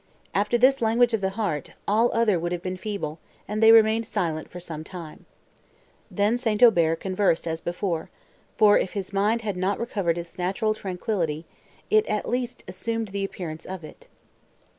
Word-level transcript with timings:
After 0.33 0.57
this 0.57 0.81
language 0.81 1.13
of 1.13 1.21
the 1.21 1.29
heart, 1.37 1.73
all 1.87 2.11
other 2.11 2.39
would 2.39 2.51
have 2.51 2.63
been 2.63 2.75
feeble, 2.75 3.19
and 3.47 3.61
they 3.61 3.71
remained 3.71 4.07
silent 4.07 4.49
for 4.49 4.59
some 4.59 4.83
time. 4.83 5.27
Then, 6.09 6.39
St. 6.39 6.63
Aubert 6.63 6.95
conversed 6.95 7.47
as 7.47 7.61
before; 7.61 8.09
for, 8.57 8.79
if 8.79 8.93
his 8.93 9.13
mind 9.13 9.41
had 9.43 9.55
not 9.57 9.77
recovered 9.79 10.17
its 10.17 10.39
natural 10.39 10.73
tranquillity, 10.73 11.45
it 11.91 12.07
at 12.07 12.27
least 12.27 12.63
assumed 12.67 13.09
the 13.09 13.23
appearance 13.23 13.63
of 13.63 13.83
it. 13.83 14.07